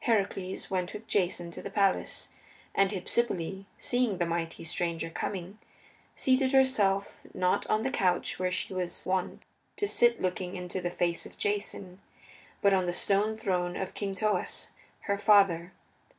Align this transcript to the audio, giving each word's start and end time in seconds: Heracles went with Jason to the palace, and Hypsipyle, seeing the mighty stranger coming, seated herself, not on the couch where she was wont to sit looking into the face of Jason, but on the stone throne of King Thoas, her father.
Heracles 0.00 0.70
went 0.70 0.92
with 0.92 1.06
Jason 1.06 1.50
to 1.52 1.62
the 1.62 1.70
palace, 1.70 2.28
and 2.74 2.90
Hypsipyle, 2.90 3.64
seeing 3.78 4.18
the 4.18 4.26
mighty 4.26 4.62
stranger 4.62 5.08
coming, 5.08 5.58
seated 6.14 6.52
herself, 6.52 7.18
not 7.32 7.66
on 7.68 7.82
the 7.82 7.90
couch 7.90 8.38
where 8.38 8.50
she 8.50 8.74
was 8.74 9.06
wont 9.06 9.42
to 9.76 9.88
sit 9.88 10.20
looking 10.20 10.54
into 10.54 10.82
the 10.82 10.90
face 10.90 11.24
of 11.24 11.38
Jason, 11.38 12.02
but 12.60 12.74
on 12.74 12.84
the 12.84 12.92
stone 12.92 13.34
throne 13.34 13.74
of 13.74 13.94
King 13.94 14.14
Thoas, 14.14 14.68
her 15.04 15.16
father. 15.16 15.72